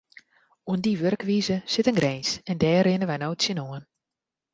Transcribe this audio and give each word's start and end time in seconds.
Oan 0.69 0.81
dy 0.83 0.93
wurkwize 1.01 1.57
sit 1.73 1.89
in 1.91 1.99
grins 1.99 2.29
en 2.49 2.57
dêr 2.61 2.83
rinne 2.85 3.07
wy 3.09 3.17
no 3.19 3.29
tsjinoan. 3.39 3.83